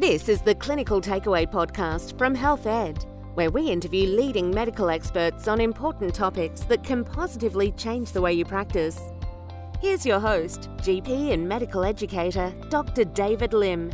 [0.00, 3.04] This is the Clinical Takeaway podcast from Health Ed,
[3.34, 8.32] where we interview leading medical experts on important topics that can positively change the way
[8.32, 8.98] you practice.
[9.78, 13.04] Here's your host, GP and medical educator, Dr.
[13.04, 13.92] David Lim.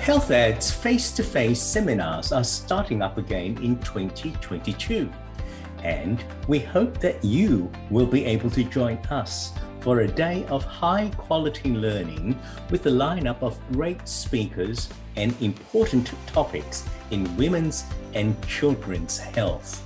[0.00, 5.10] Health Ed's face to face seminars are starting up again in 2022.
[5.82, 10.64] And we hope that you will be able to join us for a day of
[10.64, 12.38] high quality learning
[12.70, 17.84] with a lineup of great speakers and important topics in women's
[18.14, 19.82] and children's health.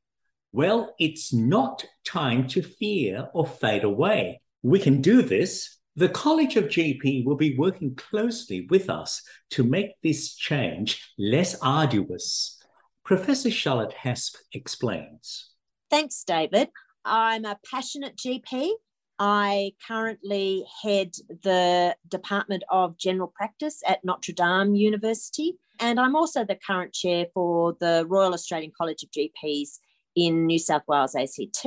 [0.51, 4.41] Well, it's not time to fear or fade away.
[4.63, 5.77] We can do this.
[5.97, 11.57] The College of GP will be working closely with us to make this change less
[11.61, 12.61] arduous.
[13.03, 15.51] Professor Charlotte Hespe explains.
[15.89, 16.69] Thanks, David.
[17.03, 18.71] I'm a passionate GP.
[19.19, 21.11] I currently head
[21.43, 25.57] the Department of General Practice at Notre Dame University.
[25.79, 29.79] And I'm also the current chair for the Royal Australian College of GPs
[30.15, 31.65] in New South Wales ACT.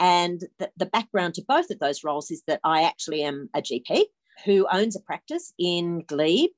[0.00, 3.60] And the, the background to both of those roles is that I actually am a
[3.60, 4.04] GP
[4.44, 6.50] who owns a practice in Glebe.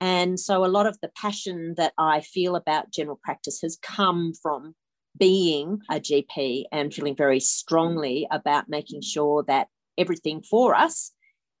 [0.00, 4.32] And so a lot of the passion that I feel about general practice has come
[4.42, 4.74] from
[5.18, 11.12] being a GP and feeling very strongly about making sure that everything for us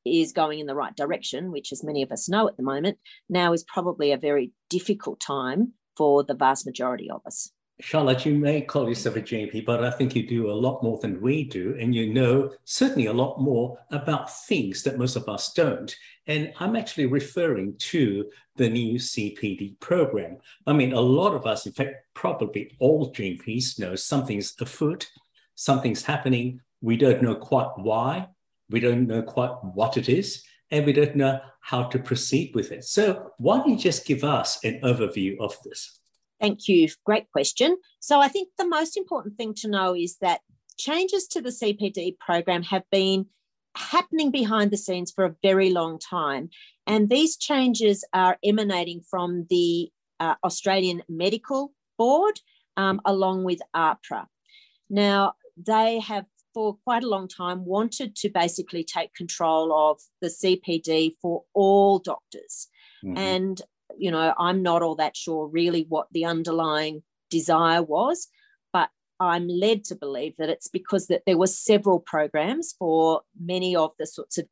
[0.04, 2.98] is going in the right direction, which, as many of us know at the moment,
[3.28, 7.50] now is probably a very difficult time for the vast majority of us.
[7.78, 10.98] Charlotte, you may call yourself a GP, but I think you do a lot more
[10.98, 11.76] than we do.
[11.78, 15.94] And you know certainly a lot more about things that most of us don't.
[16.26, 20.38] And I'm actually referring to the new CPD program.
[20.66, 25.06] I mean, a lot of us, in fact, probably all GPs know something's afoot,
[25.54, 26.60] something's happening.
[26.80, 28.28] We don't know quite why,
[28.70, 32.72] we don't know quite what it is, and we don't know how to proceed with
[32.72, 32.84] it.
[32.84, 36.00] So, why don't you just give us an overview of this?
[36.40, 36.88] Thank you.
[37.04, 37.78] Great question.
[38.00, 40.40] So, I think the most important thing to know is that
[40.78, 43.26] changes to the CPD program have been
[43.76, 46.50] happening behind the scenes for a very long time.
[46.86, 52.40] And these changes are emanating from the uh, Australian Medical Board
[52.76, 54.26] um, along with AHPRA.
[54.88, 60.28] Now, they have for quite a long time wanted to basically take control of the
[60.28, 62.68] CPD for all doctors.
[63.04, 63.18] Mm-hmm.
[63.18, 63.62] And,
[63.98, 68.28] you know, I'm not all that sure really what the underlying desire was,
[68.72, 68.90] but
[69.20, 73.92] I'm led to believe that it's because that there were several programs for many of
[73.98, 74.46] the sorts of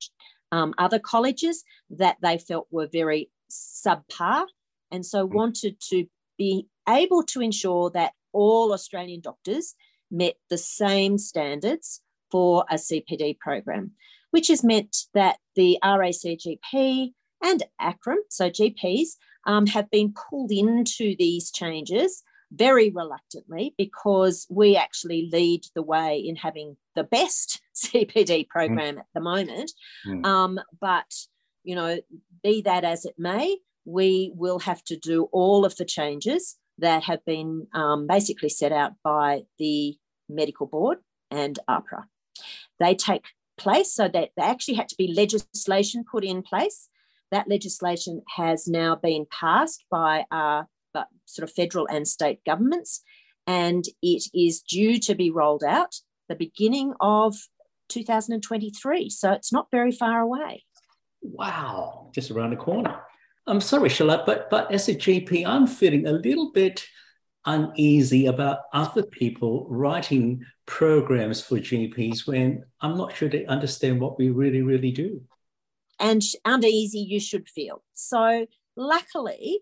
[0.53, 4.47] um, other colleges that they felt were very subpar
[4.91, 5.37] and so mm-hmm.
[5.37, 6.07] wanted to
[6.39, 9.75] be able to ensure that all Australian doctors
[10.11, 12.01] met the same standards
[12.31, 13.93] for a CPD program,
[14.31, 17.13] which has meant that the RACGP
[17.43, 19.11] and ACRRM, so GPs,
[19.47, 22.23] um, have been pulled into these changes
[22.53, 29.01] very reluctantly because we actually lead the way in having the best CPD program mm.
[29.01, 29.73] at the moment.
[30.07, 30.25] Mm.
[30.25, 31.13] Um, but,
[31.63, 31.99] you know,
[32.43, 37.05] be that as it may, we will have to do all of the changes that
[37.05, 39.97] have been um, basically set out by the
[40.29, 40.99] medical board
[41.31, 42.05] and AHPRA.
[42.79, 43.25] They take
[43.57, 46.89] place so that they actually had to be legislation put in place.
[47.31, 53.03] That legislation has now been passed by our uh, sort of federal and state governments,
[53.47, 55.97] and it is due to be rolled out
[56.29, 57.37] the beginning of
[57.89, 59.11] 2023.
[59.11, 60.65] So it's not very far away.
[61.23, 63.01] Wow, just around the corner.
[63.47, 66.87] I'm sorry, Charlotte, but but as a GP, I'm feeling a little bit
[67.47, 74.19] uneasy about other people writing programs for GPs when I'm not sure they understand what
[74.19, 75.23] we really, really do.
[76.05, 77.83] And uneasy you should feel.
[77.95, 78.47] So,
[78.77, 79.61] luckily,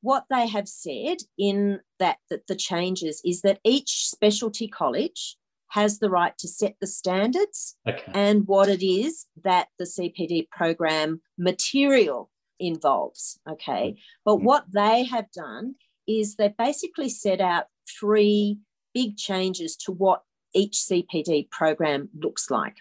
[0.00, 5.36] what they have said in that, that the changes is that each specialty college
[5.68, 8.10] has the right to set the standards okay.
[8.14, 13.38] and what it is that the CPD program material involves.
[13.50, 13.96] Okay.
[14.24, 14.46] But mm-hmm.
[14.46, 15.74] what they have done
[16.08, 17.66] is they basically set out
[18.00, 18.58] three
[18.94, 20.22] big changes to what
[20.54, 22.76] each CPD program looks like.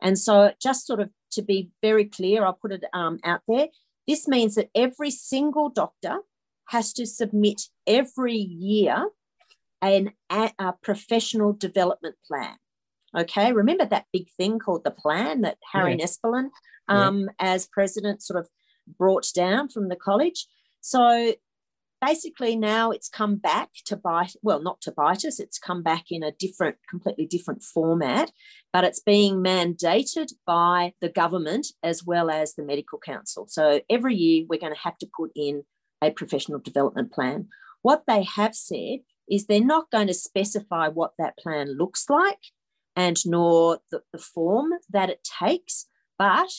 [0.00, 3.68] And so, just sort of to be very clear, I'll put it um, out there.
[4.06, 6.18] This means that every single doctor
[6.68, 9.08] has to submit every year
[9.82, 12.56] an, a professional development plan.
[13.16, 16.04] Okay, remember that big thing called the plan that Harry yeah.
[16.04, 16.48] Nespolon,
[16.88, 17.26] um, yeah.
[17.38, 18.48] as president, sort of
[18.98, 20.46] brought down from the college.
[20.80, 21.34] So
[22.04, 26.04] basically now it's come back to bite well not to bite us it's come back
[26.10, 28.30] in a different completely different format
[28.74, 33.46] but it's being mandated by the government as well as the medical council.
[33.48, 35.62] So every year we're going to have to put in
[36.02, 37.46] a professional development plan.
[37.82, 38.98] What they have said
[39.30, 42.40] is they're not going to specify what that plan looks like
[42.96, 45.86] and nor the, the form that it takes
[46.18, 46.50] but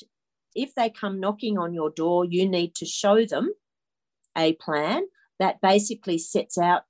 [0.55, 3.51] if they come knocking on your door you need to show them
[4.37, 5.03] a plan
[5.39, 6.83] that basically sets out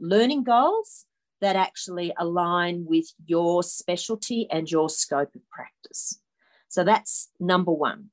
[0.00, 1.06] learning goals
[1.40, 6.20] that actually align with your specialty and your scope of practice.
[6.68, 8.10] So that's number one.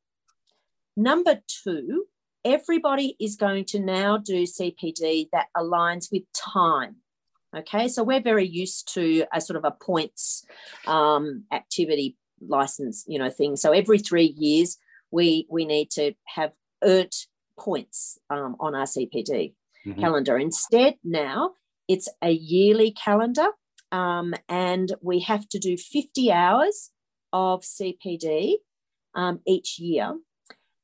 [0.97, 2.05] Number two,
[2.43, 6.97] everybody is going to now do CPD that aligns with time.
[7.55, 10.45] Okay, so we're very used to a sort of a points
[10.85, 13.55] um, activity license, you know, thing.
[13.55, 14.77] So every three years,
[15.11, 16.51] we we need to have
[16.83, 17.13] earned
[17.57, 19.53] points um, on our CPD
[19.91, 20.01] mm-hmm.
[20.01, 20.37] calendar.
[20.37, 21.51] Instead, now
[21.87, 23.47] it's a yearly calendar,
[23.91, 26.91] um, and we have to do 50 hours
[27.33, 28.55] of CPD
[29.15, 30.17] um, each year.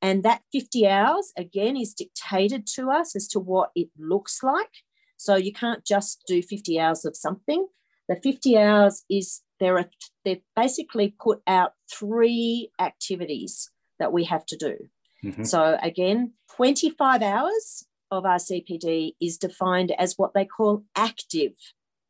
[0.01, 4.69] And that 50 hours, again, is dictated to us as to what it looks like.
[5.17, 7.67] So you can't just do 50 hours of something.
[8.07, 9.89] The 50 hours is there are
[10.23, 14.77] they've basically put out three activities that we have to do.
[15.23, 15.43] Mm-hmm.
[15.43, 21.53] So again, 25 hours of our CPD is defined as what they call active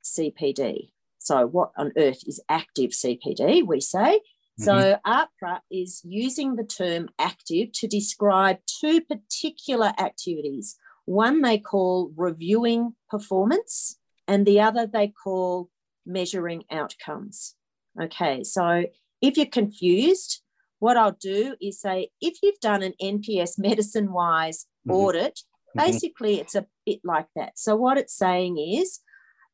[0.04, 0.92] CPD.
[1.20, 3.66] So, what on earth is active CPD?
[3.66, 4.22] We say.
[4.60, 4.64] Mm-hmm.
[4.64, 10.78] So, AHPRA is using the term active to describe two particular activities.
[11.06, 15.70] One they call reviewing performance, and the other they call
[16.06, 17.56] measuring outcomes.
[18.00, 18.86] Okay, so
[19.22, 20.42] if you're confused,
[20.80, 24.92] what I'll do is say if you've done an NPS medicine wise mm-hmm.
[24.92, 25.42] audit.
[25.76, 27.58] Basically, it's a bit like that.
[27.58, 29.00] So, what it's saying is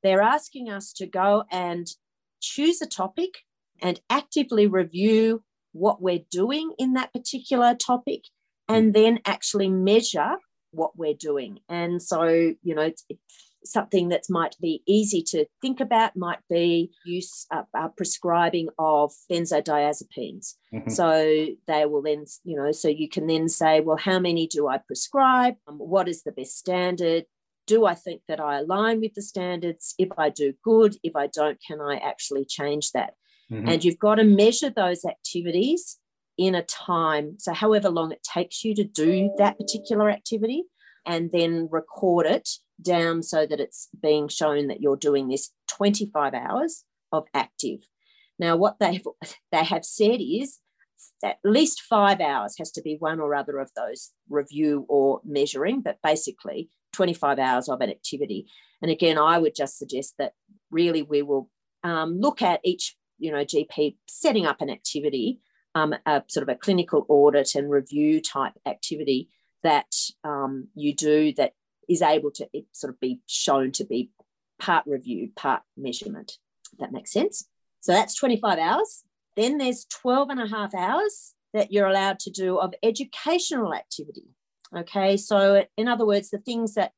[0.03, 1.87] they're asking us to go and
[2.41, 3.39] choose a topic
[3.81, 8.23] and actively review what we're doing in that particular topic
[8.67, 8.93] and mm.
[8.93, 10.37] then actually measure
[10.71, 11.59] what we're doing.
[11.69, 13.05] And so, you know, it's,
[13.63, 19.13] something that might be easy to think about might be use uh, uh, prescribing of
[19.29, 20.55] benzodiazepines.
[20.73, 20.89] Mm-hmm.
[20.89, 24.67] so they will then you know so you can then say well how many do
[24.67, 25.55] i prescribe?
[25.67, 27.25] Um, what is the best standard?
[27.67, 29.95] Do i think that i align with the standards?
[29.97, 33.13] If i do good if i don't can i actually change that?
[33.51, 33.67] Mm-hmm.
[33.67, 35.97] and you've got to measure those activities
[36.37, 40.63] in a time so however long it takes you to do that particular activity
[41.05, 42.47] and then record it
[42.81, 47.79] down so that it's being shown that you're doing this 25 hours of active.
[48.39, 49.05] Now, what they've
[49.51, 50.59] they have said is
[51.23, 55.81] at least five hours has to be one or other of those review or measuring,
[55.81, 58.47] but basically 25 hours of an activity.
[58.81, 60.33] And again, I would just suggest that
[60.71, 61.49] really we will
[61.83, 65.39] um, look at each you know GP setting up an activity,
[65.75, 69.29] um, a sort of a clinical audit and review type activity
[69.63, 69.93] that
[70.23, 71.53] um, you do that
[71.89, 74.11] is able to sort of be shown to be
[74.59, 76.37] part review, part measurement.
[76.79, 77.47] that makes sense.
[77.81, 79.03] So that's 25 hours.
[79.35, 84.25] Then there's 12 and a half hours that you're allowed to do of educational activity.
[84.75, 86.93] Okay, so in other words, the things that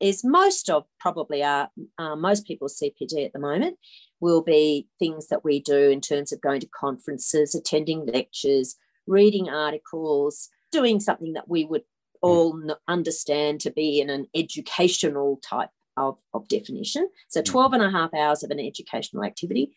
[0.00, 3.78] is most of probably are uh, most people's CPD at the moment
[4.20, 9.48] will be things that we do in terms of going to conferences, attending lectures, reading
[9.48, 11.82] articles, doing something that we would
[12.26, 17.08] all understand to be in an educational type of, of definition.
[17.28, 17.44] So mm.
[17.44, 19.72] 12 and a half hours of an educational activity.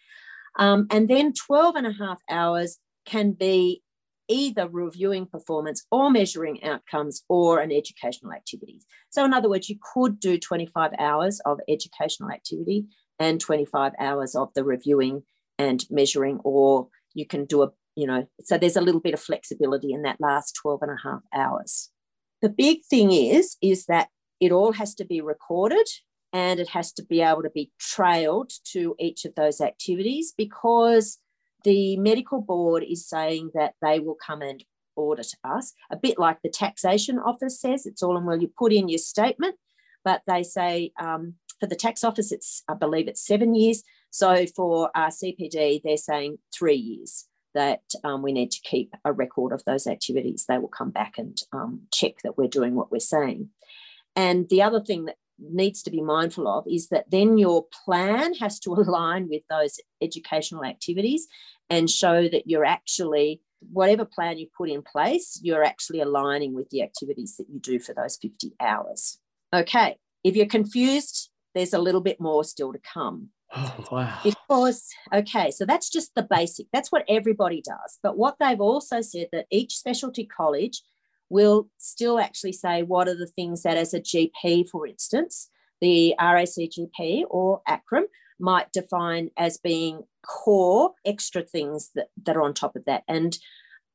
[0.58, 3.82] Um, and then 12 and a half hours can be
[4.28, 8.80] either reviewing performance or measuring outcomes or an educational activity.
[9.10, 12.86] So, in other words, you could do 25 hours of educational activity
[13.18, 15.24] and 25 hours of the reviewing
[15.58, 19.20] and measuring, or you can do a, you know, so there's a little bit of
[19.20, 21.90] flexibility in that last 12 and a half hours.
[22.42, 25.88] The big thing is, is that it all has to be recorded
[26.32, 31.18] and it has to be able to be trailed to each of those activities because
[31.64, 34.64] the medical board is saying that they will come and
[34.96, 37.86] audit us, a bit like the taxation office says.
[37.86, 39.56] It's all in well, you put in your statement,
[40.04, 43.84] but they say um, for the tax office, it's I believe it's seven years.
[44.12, 47.29] So for our CPD, they're saying three years
[47.60, 50.46] that um, we need to keep a record of those activities.
[50.48, 53.50] They will come back and um, check that we're doing what we're saying.
[54.16, 58.34] And the other thing that needs to be mindful of is that then your plan
[58.36, 61.28] has to align with those educational activities
[61.70, 63.42] and show that you're actually
[63.74, 67.78] whatever plan you put in place you're actually aligning with the activities that you do
[67.78, 69.20] for those 50 hours
[69.54, 74.20] okay if you're confused there's a little bit more still to come Oh, wow.
[74.24, 79.02] because okay so that's just the basic that's what everybody does but what they've also
[79.02, 80.84] said that each specialty college
[81.30, 85.50] will still actually say what are the things that as a gp for instance
[85.82, 88.04] the racgp or ACRRM
[88.40, 93.40] might define as being core extra things that, that are on top of that and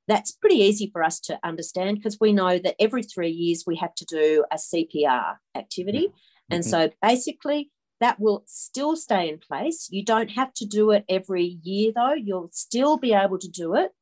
[0.09, 3.77] that's pretty easy for us to understand because we know that every three years we
[3.77, 6.13] have to do a cpr activity
[6.45, 6.57] Mm-hmm.
[6.57, 7.71] and so basically
[8.05, 9.89] that will still stay in place.
[9.91, 12.13] You don't have to do it every year, though.
[12.13, 13.93] You'll still be able to do it.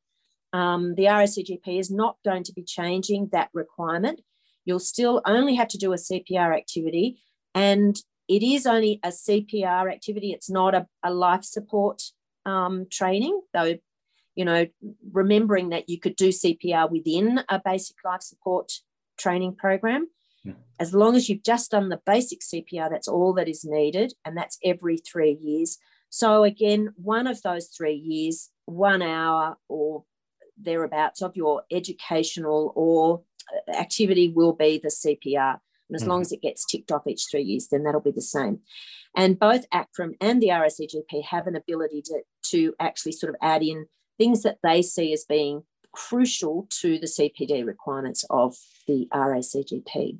[0.53, 4.21] Um, the RACGP is not going to be changing that requirement.
[4.65, 7.23] You'll still only have to do a CPR activity,
[7.55, 10.33] and it is only a CPR activity.
[10.33, 12.03] It's not a, a life support
[12.45, 13.77] um, training, though.
[14.35, 14.67] You know,
[15.13, 18.73] remembering that you could do CPR within a basic life support
[19.17, 20.09] training program.
[20.81, 24.37] As long as you've just done the basic CPR, that's all that is needed, and
[24.37, 25.79] that's every three years.
[26.09, 30.05] So, again, one of those three years, one hour or
[30.61, 33.23] thereabouts of your educational or
[33.53, 35.59] uh, activity will be the CPR.
[35.89, 36.11] And as mm-hmm.
[36.11, 38.61] long as it gets ticked off each three years, then that'll be the same.
[39.17, 43.63] And both ACRRM and the RACGP have an ability to, to actually sort of add
[43.63, 43.87] in
[44.19, 48.57] things that they see as being crucial to the CPD requirements of
[48.87, 50.19] the RACGP.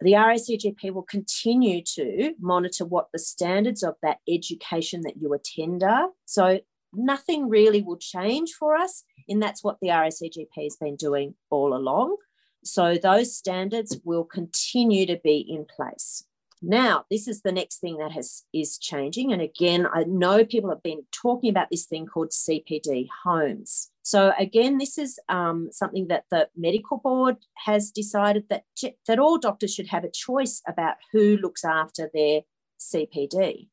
[0.00, 5.82] The RACGP will continue to monitor what the standards of that education that you attend
[5.82, 6.10] are.
[6.26, 6.60] So
[6.92, 11.74] nothing really will change for us, and that's what the RACGP has been doing all
[11.74, 12.16] along.
[12.64, 16.24] So those standards will continue to be in place.
[16.62, 19.32] Now, this is the next thing that has is changing.
[19.32, 23.90] And again, I know people have been talking about this thing called CPD homes.
[24.04, 28.64] So again, this is um, something that the medical board has decided that
[29.08, 32.42] that all doctors should have a choice about who looks after their
[32.78, 33.68] CPD.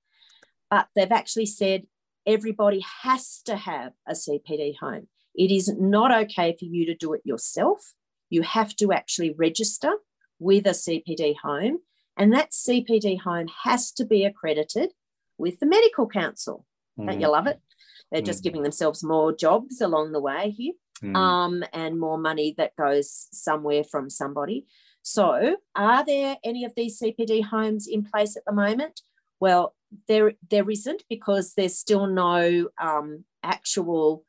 [0.69, 1.83] But they've actually said
[2.25, 5.09] everybody has to have a CPD home.
[5.35, 7.93] It is not okay for you to do it yourself.
[8.29, 9.91] You have to actually register
[10.39, 11.79] with a CPD home
[12.17, 14.91] and that CPD home has to be accredited
[15.37, 16.65] with the Medical Council.
[16.97, 17.07] Mm.
[17.07, 17.59] Don't you love it?
[18.11, 18.25] They're mm.
[18.25, 21.15] just giving themselves more jobs along the way here mm.
[21.15, 24.65] um, and more money that goes somewhere from somebody.
[25.03, 29.01] So, are there any of these CPD homes in place at the moment?
[29.39, 29.75] Well,
[30.07, 34.23] there, there isn't because there's still no um, actual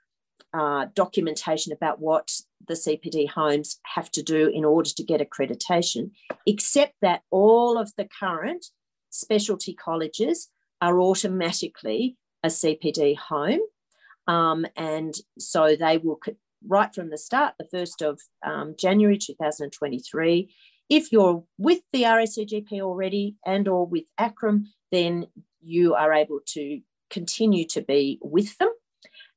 [0.55, 2.31] uh, documentation about what
[2.67, 6.11] the CPD homes have to do in order to get accreditation,
[6.47, 8.67] except that all of the current
[9.11, 10.49] specialty colleges
[10.81, 13.61] are automatically a CPD home.
[14.26, 16.20] Um, and so they will,
[16.66, 20.54] right from the start, the 1st of um, January 2023,
[20.88, 25.26] if you're with the RACGP already and or with ACRRM, then
[25.62, 28.70] you are able to continue to be with them.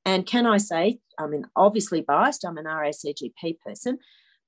[0.06, 4.00] And can I say, I mean, obviously biased, I'm an RACGP person,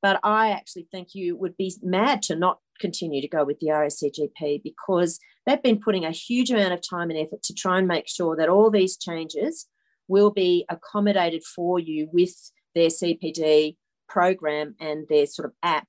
[0.01, 3.67] but I actually think you would be mad to not continue to go with the
[3.67, 7.88] RACGP because they've been putting a huge amount of time and effort to try and
[7.88, 9.67] make sure that all these changes
[10.07, 13.75] will be accommodated for you with their CPD
[14.07, 15.88] program and their sort of app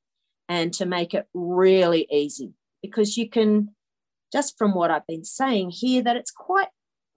[0.49, 2.52] and to make it really easy
[2.83, 3.75] because you can
[4.33, 6.68] just from what I've been saying here that it's quite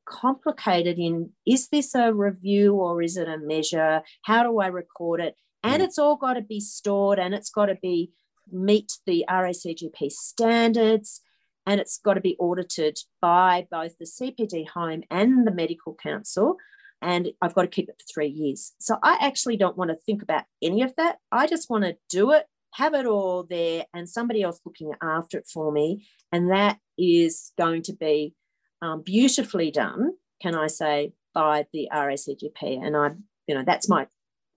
[0.05, 4.01] complicated in is this a review or is it a measure?
[4.23, 5.35] How do I record it?
[5.63, 5.85] And mm.
[5.85, 8.11] it's all got to be stored and it's got to be
[8.51, 11.21] meet the RACGP standards
[11.65, 16.57] and it's got to be audited by both the CPD home and the medical council.
[17.01, 18.73] And I've got to keep it for three years.
[18.79, 21.17] So I actually don't want to think about any of that.
[21.31, 22.45] I just want to do it,
[22.75, 26.07] have it all there, and somebody else looking after it for me.
[26.31, 28.35] And that is going to be
[28.81, 32.85] um, beautifully done, can I say, by the RACGP.
[32.85, 33.11] And I,
[33.47, 34.07] you know, that's my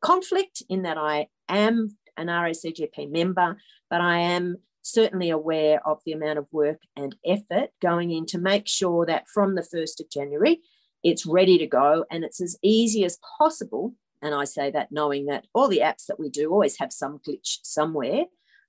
[0.02, 3.56] conflict in that I am an RACGP member,
[3.90, 8.38] but I am certainly aware of the amount of work and effort going in to
[8.38, 10.60] make sure that from the 1st of January,
[11.02, 13.94] it's ready to go and it's as easy as possible.
[14.22, 17.20] And I say that knowing that all the apps that we do always have some
[17.26, 18.24] glitch somewhere.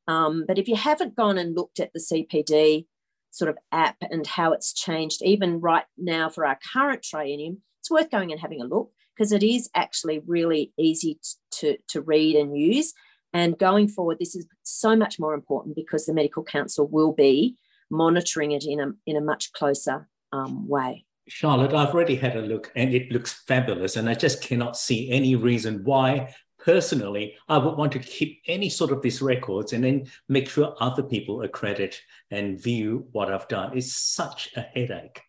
[0.08, 2.86] Um, but if you haven't gone and looked at the CPD
[3.32, 7.92] sort of app and how it's changed, even right now for our current triennium, it's
[7.92, 11.20] worth going and having a look because it is actually really easy
[11.52, 12.94] to, to read and use.
[13.36, 17.58] And going forward, this is so much more important because the Medical Council will be
[17.92, 21.06] monitoring it in a, in a much closer um, way.
[21.27, 23.98] Charlotte, I've already had a look and it looks fabulous.
[23.98, 28.70] And I just cannot see any reason why, personally, I would want to keep any
[28.70, 32.00] sort of these records and then make sure other people accredit
[32.32, 33.77] and view what I've done.
[33.77, 35.22] It's such a headache.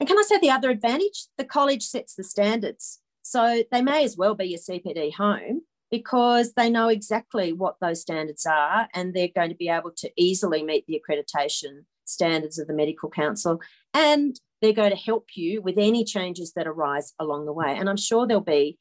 [0.00, 1.26] And can I say the other advantage?
[1.38, 2.98] The college sets the standards.
[3.22, 5.62] So they may as well be a CPD home
[5.92, 10.10] because they know exactly what those standards are and they're going to be able to
[10.16, 13.60] easily meet the accreditation standards of the Medical Council.
[13.92, 17.76] And they're going to help you with any changes that arise along the way.
[17.76, 18.78] And I'm sure there'll be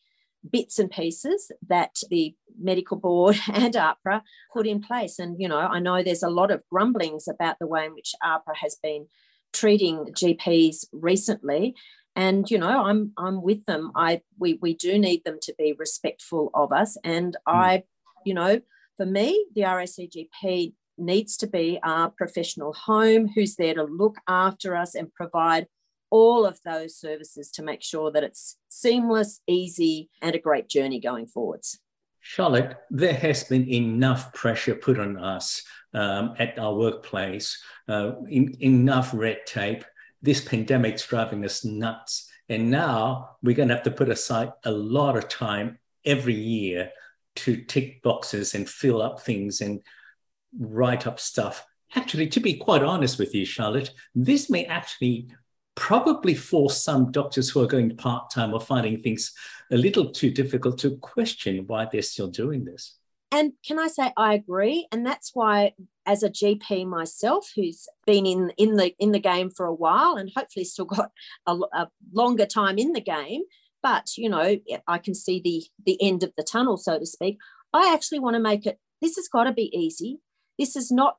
[0.49, 4.21] bits and pieces that the medical board and AHPRA
[4.53, 5.19] put in place.
[5.19, 8.13] And, you know, I know there's a lot of grumblings about the way in which
[8.23, 9.07] AHPRA has been
[9.51, 11.75] treating GPs recently.
[12.15, 13.91] And, you know, I'm I'm with them.
[13.95, 16.97] I we we do need them to be respectful of us.
[17.03, 17.53] And mm.
[17.53, 17.83] I,
[18.25, 18.61] you know,
[18.97, 24.75] for me, the RACGP needs to be our professional home who's there to look after
[24.75, 25.67] us and provide
[26.09, 30.99] all of those services to make sure that it's seamless, easy, and a great journey
[30.99, 31.79] going forwards.
[32.19, 35.63] Charlotte, there has been enough pressure put on us
[35.93, 39.83] um, at our workplace, uh, in, enough red tape.
[40.21, 42.29] This pandemic's driving us nuts.
[42.49, 46.91] And now we're going to have to put aside a lot of time every year
[47.37, 49.81] to tick boxes and fill up things and
[50.59, 51.65] write up stuff.
[51.95, 55.27] Actually, to be quite honest with you, Charlotte, this may actually
[55.75, 59.33] probably force some doctors who are going part time or finding things
[59.71, 62.97] a little too difficult to question why they're still doing this.
[63.31, 64.87] And can I say I agree?
[64.91, 65.73] And that's why,
[66.05, 70.15] as a GP myself, who's been in in the in the game for a while
[70.15, 71.11] and hopefully still got
[71.47, 73.43] a, a longer time in the game,
[73.81, 74.57] but you know,
[74.87, 77.37] I can see the the end of the tunnel, so to speak.
[77.73, 78.79] I actually want to make it.
[79.01, 80.19] This has got to be easy.
[80.59, 81.17] This is not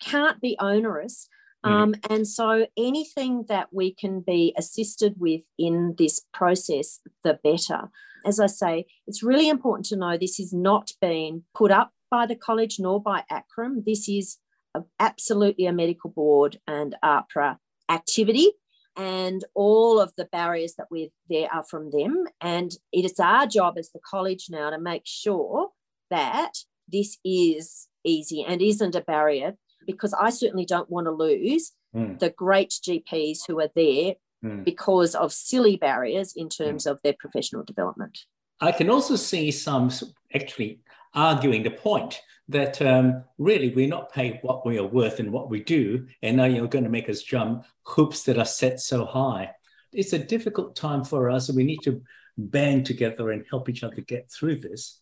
[0.00, 1.28] can't be onerous.
[1.64, 1.70] Mm.
[1.70, 7.90] Um, and so anything that we can be assisted with in this process, the better.
[8.24, 12.26] As I say, it's really important to know this is not being put up by
[12.26, 13.84] the college nor by ACRRM.
[13.84, 14.38] This is
[14.74, 18.52] a, absolutely a medical board and AHPRA activity.
[18.96, 22.24] And all of the barriers that we there are from them.
[22.40, 25.68] And it is our job as the college now to make sure
[26.10, 26.52] that
[26.92, 29.54] this is easy and isn't a barrier
[29.86, 32.18] because I certainly don't want to lose mm.
[32.18, 34.64] the great GPs who are there mm.
[34.64, 36.90] because of silly barriers in terms mm.
[36.90, 38.26] of their professional development.
[38.60, 39.90] I can also see some
[40.34, 40.80] actually
[41.14, 45.48] arguing the point that um, really we're not paid what we are worth in what
[45.48, 49.04] we do, and now you're going to make us jump hoops that are set so
[49.04, 49.50] high.
[49.92, 52.02] It's a difficult time for us, and we need to
[52.36, 54.99] band together and help each other get through this.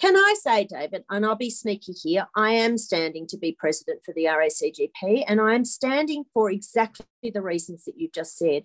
[0.00, 4.00] Can I say, David, and I'll be sneaky here, I am standing to be president
[4.04, 8.64] for the RACGP, and I am standing for exactly the reasons that you've just said.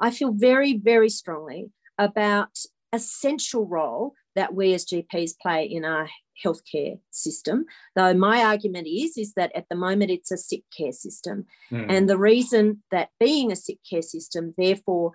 [0.00, 2.58] I feel very, very strongly about
[2.92, 6.08] essential role that we as GPs play in our
[6.44, 7.66] healthcare system.
[7.94, 11.46] Though my argument is, is that at the moment it's a sick care system.
[11.70, 11.86] Mm.
[11.88, 15.12] And the reason that being a sick care system, therefore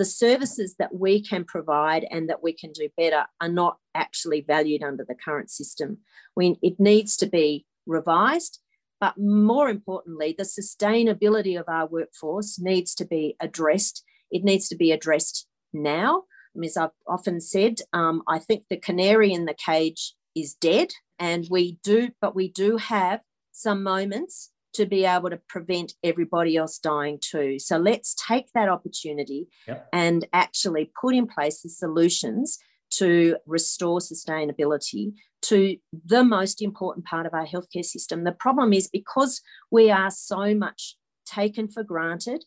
[0.00, 4.40] the services that we can provide and that we can do better are not actually
[4.40, 5.98] valued under the current system.
[6.34, 8.60] We, it needs to be revised,
[8.98, 14.02] but more importantly, the sustainability of our workforce needs to be addressed.
[14.30, 16.22] It needs to be addressed now.
[16.64, 21.46] As I've often said, um, I think the canary in the cage is dead, and
[21.50, 23.20] we do, but we do have
[23.52, 27.58] some moments to be able to prevent everybody else dying too.
[27.58, 29.88] So let's take that opportunity yep.
[29.92, 32.58] and actually put in place the solutions
[32.90, 38.24] to restore sustainability to the most important part of our healthcare system.
[38.24, 42.44] The problem is because we are so much taken for granted,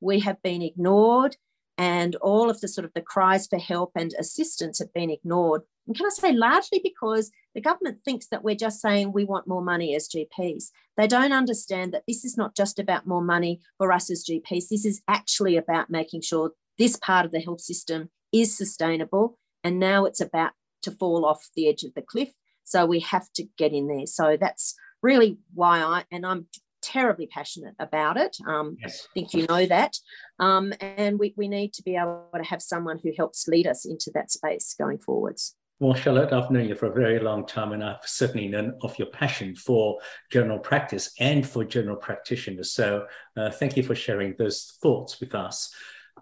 [0.00, 1.36] we have been ignored,
[1.78, 5.62] and all of the sort of the cries for help and assistance have been ignored.
[5.86, 9.46] And can I say largely because the government thinks that we're just saying we want
[9.46, 10.70] more money as GPs.
[10.96, 14.68] They don't understand that this is not just about more money for us as GPs.
[14.68, 19.38] This is actually about making sure this part of the health system is sustainable.
[19.62, 22.30] And now it's about to fall off the edge of the cliff.
[22.64, 24.06] So we have to get in there.
[24.06, 26.46] So that's really why I, and I'm
[26.82, 28.36] terribly passionate about it.
[28.46, 29.06] Um, yes.
[29.10, 29.96] I think you know that.
[30.38, 33.84] Um, and we, we need to be able to have someone who helps lead us
[33.84, 35.54] into that space going forwards.
[35.80, 38.96] Well, Charlotte, I've known you for a very long time, and I've certainly known of
[38.96, 39.98] your passion for
[40.30, 42.70] general practice and for general practitioners.
[42.70, 43.06] So,
[43.36, 45.74] uh, thank you for sharing those thoughts with us.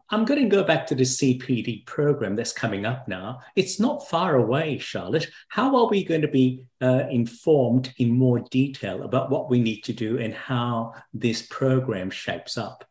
[0.08, 3.40] I'm going to go back to the CPD program that's coming up now.
[3.54, 5.28] It's not far away, Charlotte.
[5.48, 9.82] How are we going to be uh, informed in more detail about what we need
[9.82, 12.84] to do and how this program shapes up?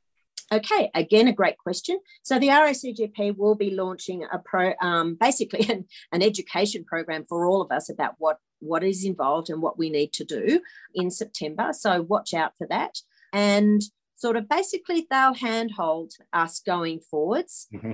[0.51, 1.99] Okay, again, a great question.
[2.23, 7.45] So the RACGP will be launching a pro, um, basically an, an education program for
[7.45, 10.61] all of us about what what is involved and what we need to do
[10.93, 11.71] in September.
[11.73, 12.99] So watch out for that.
[13.33, 13.81] And
[14.21, 17.93] sort of basically they'll handhold us going forwards mm-hmm.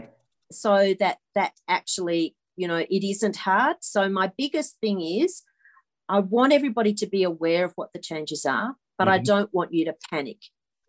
[0.51, 5.43] so that that actually you know it isn't hard so my biggest thing is
[6.09, 9.13] i want everybody to be aware of what the changes are but mm-hmm.
[9.13, 10.37] i don't want you to panic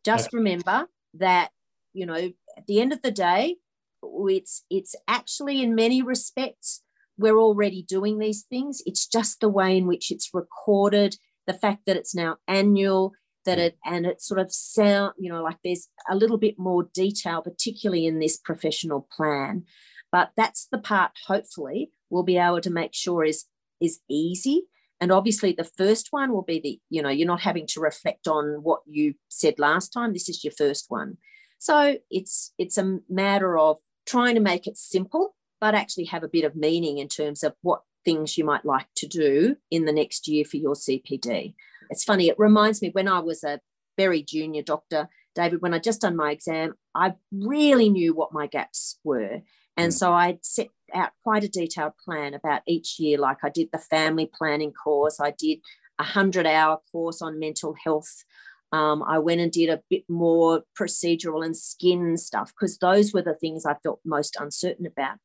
[0.05, 0.39] just okay.
[0.39, 1.51] remember that
[1.99, 3.57] you know at the end of the day
[4.03, 6.83] it's it's actually in many respects
[7.19, 8.81] we're already doing these things.
[8.87, 13.13] It's just the way in which it's recorded the fact that it's now annual
[13.45, 16.89] that it and it sort of sound you know like there's a little bit more
[16.95, 19.65] detail particularly in this professional plan.
[20.13, 23.47] But that's the part hopefully we'll be able to make sure is
[23.81, 24.65] is easy.
[25.01, 28.29] And obviously the first one will be the you know you're not having to reflect
[28.29, 30.13] on what you said last time.
[30.13, 31.17] This is your first one
[31.59, 36.29] so it's it's a matter of trying to make it simple but actually have a
[36.29, 39.93] bit of meaning in terms of what things you might like to do in the
[39.93, 41.55] next year for your cpd
[41.91, 43.61] it's funny, it reminds me when I was a
[43.97, 48.47] very junior doctor, David, when I just done my exam, I really knew what my
[48.47, 49.41] gaps were.
[49.77, 49.97] And mm.
[49.97, 53.19] so I set out quite a detailed plan about each year.
[53.19, 55.59] Like I did the family planning course, I did
[55.99, 58.25] a 100 hour course on mental health.
[58.73, 63.23] Um, I went and did a bit more procedural and skin stuff because those were
[63.23, 65.17] the things I felt most uncertain about.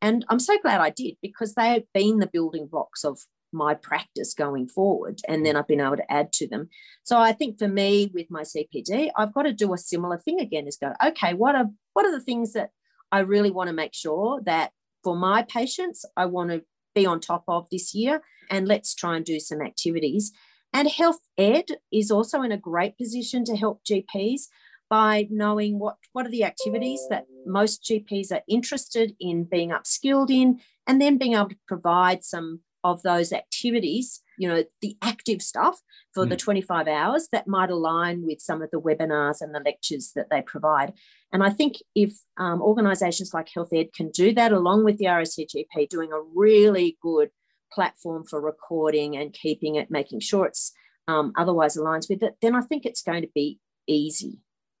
[0.00, 3.20] And I'm so glad I did because they have been the building blocks of
[3.52, 5.20] my practice going forward.
[5.28, 6.68] And then I've been able to add to them.
[7.04, 10.40] So I think for me with my CPD, I've got to do a similar thing
[10.40, 12.70] again is go, okay, what are what are the things that
[13.10, 14.72] I really want to make sure that
[15.04, 16.62] for my patients, I want to
[16.94, 18.22] be on top of this year.
[18.50, 20.32] And let's try and do some activities.
[20.74, 24.48] And health ed is also in a great position to help GPs
[24.90, 30.30] by knowing what, what are the activities that most GPs are interested in being upskilled
[30.30, 35.40] in, and then being able to provide some of those activities, you know, the active
[35.40, 35.80] stuff
[36.12, 36.28] for mm.
[36.28, 40.28] the 25 hours that might align with some of the webinars and the lectures that
[40.30, 40.92] they provide.
[41.32, 45.06] And I think if um, organisations like Health Ed can do that along with the
[45.06, 47.30] RACGP, doing a really good
[47.74, 50.72] platform for recording and keeping it, making sure it's
[51.08, 54.38] um, otherwise aligns with it, then I think it's going to be easy.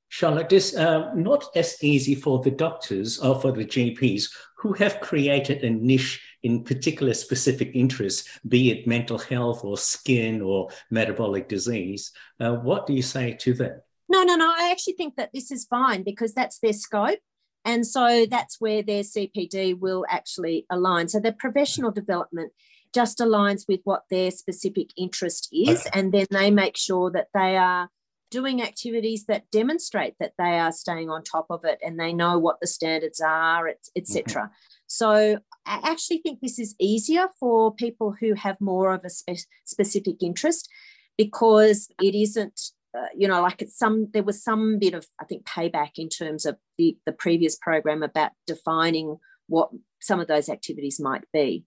[0.08, 5.00] Charlotte, it's uh, not as easy for the doctors or for the GPs who have
[5.00, 11.48] created a niche in particular specific interests, be it mental health or skin or metabolic
[11.48, 12.12] disease.
[12.38, 13.80] Uh, what do you say to them?
[14.08, 14.54] No, no, no.
[14.56, 17.18] I actually think that this is fine because that's their scope.
[17.64, 21.08] And so that's where their CPD will actually align.
[21.08, 22.52] So their professional development
[22.94, 25.86] just aligns with what their specific interest is.
[25.92, 27.88] And then they make sure that they are
[28.30, 32.38] doing activities that demonstrate that they are staying on top of it and they know
[32.38, 34.42] what the standards are, etc.
[34.42, 34.52] Mm-hmm.
[34.86, 39.46] So I actually think this is easier for people who have more of a spe-
[39.64, 40.68] specific interest
[41.16, 42.60] because it isn't
[42.96, 46.08] uh, you know like it's some there was some bit of i think payback in
[46.08, 49.16] terms of the the previous program about defining
[49.48, 51.64] what some of those activities might be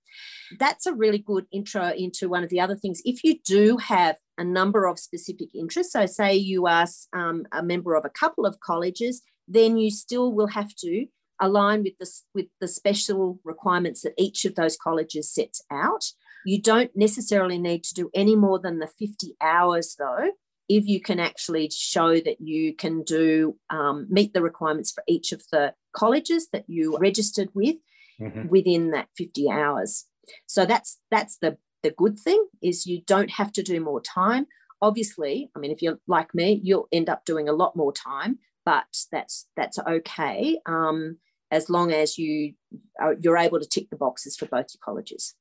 [0.60, 4.16] that's a really good intro into one of the other things if you do have
[4.38, 8.46] a number of specific interests so say you are um, a member of a couple
[8.46, 11.06] of colleges then you still will have to
[11.40, 16.06] align with the, with the special requirements that each of those colleges sets out.
[16.46, 20.32] You don't necessarily need to do any more than the 50 hours, though,
[20.70, 25.32] if you can actually show that you can do um, meet the requirements for each
[25.32, 27.78] of the colleges that you registered with
[28.20, 28.48] mm-hmm.
[28.50, 30.06] within that 50 hours.
[30.46, 34.48] So that's that's the the good thing is you don't have to do more time.
[34.82, 38.40] Obviously, I mean, if you're like me, you'll end up doing a lot more time,
[38.66, 40.60] but that's that's okay.
[40.66, 41.18] Um,
[41.50, 42.54] as long as you
[43.00, 45.36] are, you're able to tick the boxes for both your colleges.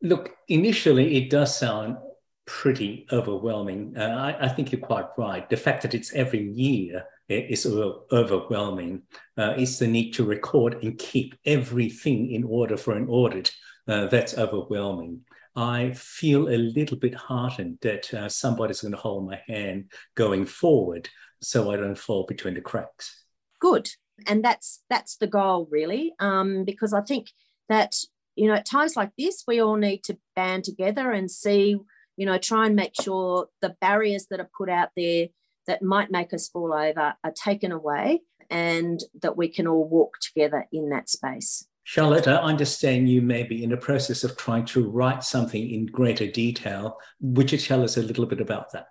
[0.00, 1.96] Look, initially it does sound
[2.48, 3.94] pretty overwhelming.
[3.96, 5.48] Uh, I, I, think you're quite right.
[5.48, 9.02] The fact that it's every year is overwhelming.
[9.36, 13.52] Uh, it's the need to record and keep everything in order for an audit.
[13.86, 15.20] Uh, that's overwhelming.
[15.54, 20.46] I feel a little bit heartened that uh, somebody's going to hold my hand going
[20.46, 21.08] forward
[21.40, 23.24] so I don't fall between the cracks.
[23.60, 23.90] Good
[24.26, 27.30] and that's that's the goal really um, because i think
[27.68, 27.96] that
[28.34, 31.76] you know at times like this we all need to band together and see
[32.18, 35.28] you know try and make sure the barriers that are put out there
[35.66, 40.18] that might make us fall over are taken away and that we can all walk
[40.20, 41.66] together in that space.
[41.84, 45.86] Charlotte, I understand you may be in the process of trying to write something in
[45.86, 46.98] greater detail.
[47.20, 48.88] Would you tell us a little bit about that?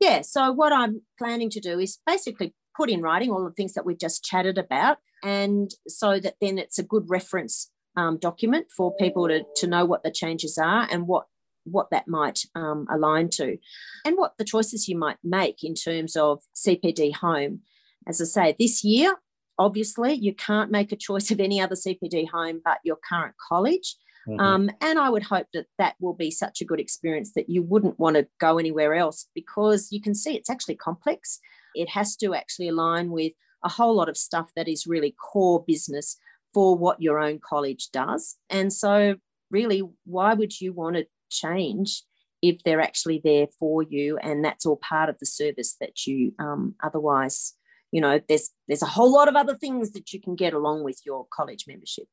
[0.00, 3.74] Yeah, so what I'm planning to do is basically put in writing all the things
[3.74, 8.66] that we've just chatted about, and so that then it's a good reference um, document
[8.74, 11.26] for people to, to know what the changes are and what
[11.64, 13.56] what that might um, align to,
[14.04, 17.60] and what the choices you might make in terms of CPD home.
[18.06, 19.14] As I say, this year,
[19.58, 23.96] obviously, you can't make a choice of any other CPD home but your current college.
[24.28, 24.40] Mm-hmm.
[24.40, 27.62] Um, and I would hope that that will be such a good experience that you
[27.62, 31.40] wouldn't want to go anywhere else because you can see it's actually complex.
[31.74, 33.32] It has to actually align with
[33.64, 36.16] a whole lot of stuff that is really core business
[36.52, 38.36] for what your own college does.
[38.48, 39.16] And so,
[39.50, 42.02] really, why would you want to change
[42.42, 46.32] if they're actually there for you and that's all part of the service that you
[46.38, 47.54] um, otherwise
[47.92, 50.84] you know there's there's a whole lot of other things that you can get along
[50.84, 52.04] with your college membership.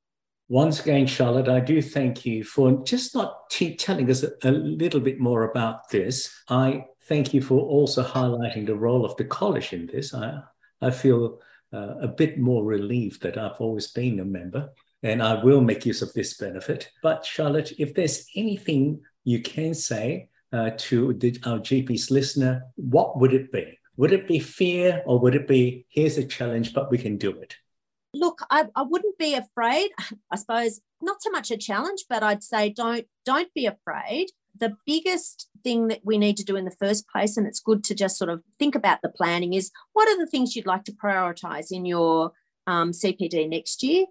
[0.49, 4.51] Once again charlotte i do thank you for just not t- telling us a, a
[4.51, 6.33] little bit more about this.
[6.49, 10.13] I thank you for also highlighting the role of the college in this.
[10.13, 10.39] I
[10.81, 11.39] i feel
[11.73, 14.69] uh, a bit more relieved that i've always been a member
[15.11, 16.91] and I will make use of this benefit.
[17.01, 23.19] But Charlotte, if there's anything you can say uh, to the, our GP's listener, what
[23.19, 23.79] would it be?
[23.97, 27.31] Would it be fear or would it be here's a challenge, but we can do
[27.31, 27.55] it?
[28.13, 29.91] Look, I, I wouldn't be afraid.
[30.31, 34.27] I suppose not so much a challenge, but I'd say don't don't be afraid.
[34.59, 37.83] The biggest thing that we need to do in the first place, and it's good
[37.85, 40.83] to just sort of think about the planning, is what are the things you'd like
[40.85, 42.31] to prioritize in your
[42.65, 44.05] um, CPD next year?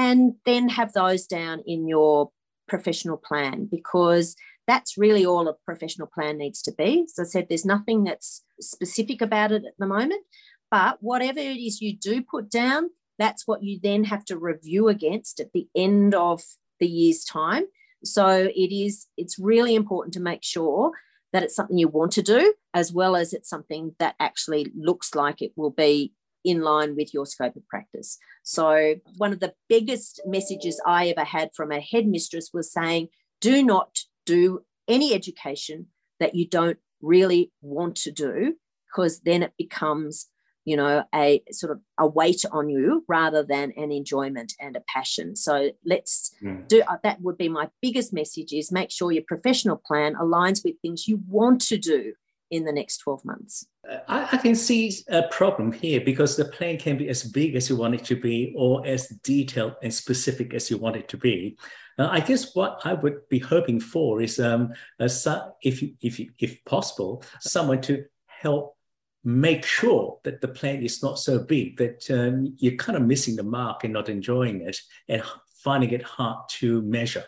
[0.00, 2.30] And then have those down in your
[2.66, 4.34] professional plan because
[4.66, 7.04] that's really all a professional plan needs to be.
[7.04, 10.24] As I said, there's nothing that's specific about it at the moment,
[10.70, 14.88] but whatever it is you do put down, that's what you then have to review
[14.88, 16.40] against at the end of
[16.78, 17.64] the year's time.
[18.02, 20.92] So it is, it's really important to make sure
[21.34, 25.14] that it's something you want to do, as well as it's something that actually looks
[25.14, 28.18] like it will be in line with your scope of practice.
[28.42, 33.08] So, one of the biggest messages I ever had from a headmistress was saying,
[33.40, 35.86] do not do any education
[36.18, 38.54] that you don't really want to do,
[38.88, 40.28] because then it becomes
[40.64, 44.82] you know a sort of a weight on you rather than an enjoyment and a
[44.92, 46.66] passion so let's mm.
[46.68, 50.62] do uh, that would be my biggest message is make sure your professional plan aligns
[50.64, 52.12] with things you want to do
[52.50, 53.66] in the next 12 months?
[54.08, 57.70] I, I, can see a problem here because the plan can be as big as
[57.70, 61.16] you want it to be or as detailed and specific as you want it to
[61.16, 61.56] be.
[61.98, 67.22] Uh, I guess what I would be hoping for is, um, if, if, if possible,
[67.40, 68.76] someone to help
[69.22, 73.36] make sure that the plan is not so big that um, you're kind of missing
[73.36, 75.22] the mark and not enjoying it and
[75.62, 77.24] finding it hard to measure.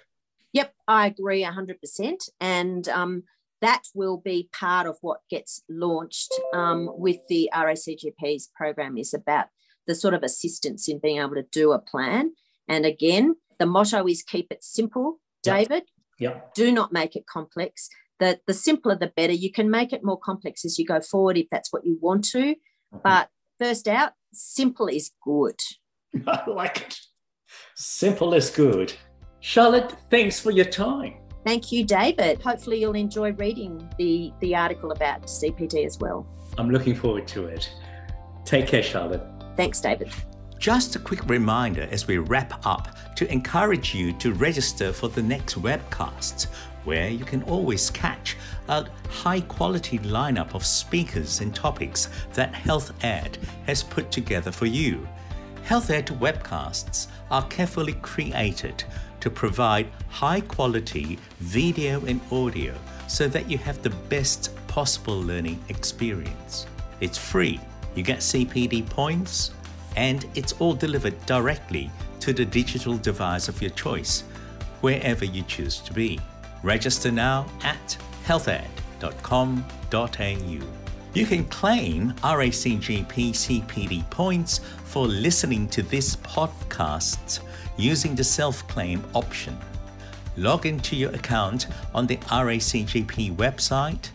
[0.52, 2.28] Yep, I agree 100%.
[2.40, 3.24] And um,
[3.62, 9.46] that will be part of what gets launched um, with the RACGP's program is about
[9.86, 12.32] the sort of assistance in being able to do a plan.
[12.68, 15.84] And again, the motto is keep it simple, David.
[16.18, 16.30] Yeah.
[16.30, 16.54] Yep.
[16.54, 17.88] Do not make it complex.
[18.20, 19.32] The, the simpler, the better.
[19.32, 22.24] You can make it more complex as you go forward if that's what you want
[22.26, 22.38] to.
[22.38, 22.98] Mm-hmm.
[23.02, 25.58] But first out, simple is good.
[26.26, 26.98] I like it.
[27.74, 28.92] Simple is good.
[29.40, 31.14] Charlotte, thanks for your time.
[31.44, 32.40] Thank you, David.
[32.40, 36.26] Hopefully, you'll enjoy reading the, the article about CPD as well.
[36.56, 37.70] I'm looking forward to it.
[38.44, 39.22] Take care, Charlotte.
[39.56, 40.12] Thanks, David.
[40.58, 45.22] Just a quick reminder as we wrap up to encourage you to register for the
[45.22, 46.46] next webcast,
[46.84, 48.36] where you can always catch
[48.68, 54.66] a high quality lineup of speakers and topics that Health Ed has put together for
[54.66, 55.06] you.
[55.64, 58.84] Health Ed webcasts are carefully created
[59.22, 62.74] to provide high quality video and audio
[63.06, 66.66] so that you have the best possible learning experience.
[67.00, 67.60] It's free,
[67.94, 69.52] you get CPD points,
[69.96, 74.22] and it's all delivered directly to the digital device of your choice,
[74.80, 76.18] wherever you choose to be.
[76.64, 78.62] Register now at healthed.com.au.
[81.14, 87.40] You can claim RACGP CPD points for listening to this podcast
[87.76, 89.56] using the self claim option.
[90.36, 94.08] Log into your account on the RACGP website,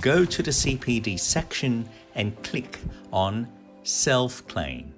[0.00, 2.78] go to the CPD section and click
[3.12, 3.46] on
[3.84, 4.91] Self Claim.